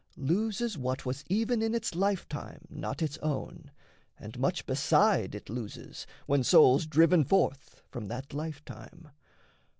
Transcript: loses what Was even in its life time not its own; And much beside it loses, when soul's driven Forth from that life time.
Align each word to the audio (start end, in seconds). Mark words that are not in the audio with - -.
loses 0.17 0.79
what 0.79 1.05
Was 1.05 1.23
even 1.29 1.61
in 1.61 1.75
its 1.75 1.93
life 1.93 2.27
time 2.27 2.61
not 2.71 3.03
its 3.03 3.19
own; 3.19 3.69
And 4.19 4.39
much 4.39 4.65
beside 4.65 5.35
it 5.35 5.47
loses, 5.47 6.07
when 6.25 6.43
soul's 6.43 6.87
driven 6.87 7.23
Forth 7.23 7.83
from 7.91 8.07
that 8.07 8.33
life 8.33 8.65
time. 8.65 9.09